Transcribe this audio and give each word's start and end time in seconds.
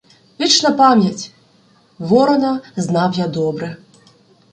—Вічна 0.39 0.71
пам'ять! 0.71 1.31
Ворона 1.99 2.61
знав 2.75 3.13
я 3.17 3.27
добре. 3.27 3.77